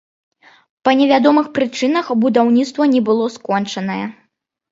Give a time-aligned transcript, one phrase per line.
[0.87, 4.01] Па невядомых прычынах будаўніцтва не было скончанае.